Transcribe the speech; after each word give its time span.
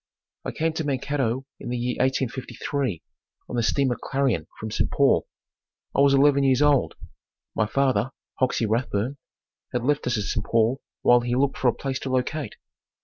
I 0.45 0.51
came 0.51 0.73
to 0.73 0.83
Mankato 0.83 1.45
in 1.59 1.69
the 1.69 1.77
year 1.77 1.93
1853 1.99 3.03
on 3.47 3.55
the 3.55 3.61
Steamer 3.61 3.97
Clarion 4.01 4.47
from 4.59 4.71
St. 4.71 4.89
Paul. 4.89 5.27
I 5.95 5.99
was 6.01 6.15
eleven 6.15 6.43
years 6.43 6.63
old. 6.63 6.95
My 7.55 7.67
father, 7.67 8.09
Hoxey 8.39 8.65
Rathbun, 8.65 9.17
had 9.73 9.83
left 9.83 10.07
us 10.07 10.17
at 10.17 10.23
St. 10.23 10.43
Paul 10.43 10.81
while 11.03 11.19
he 11.19 11.35
looked 11.35 11.59
for 11.59 11.67
a 11.67 11.73
place 11.75 11.99
to 11.99 12.09
locate. 12.09 12.55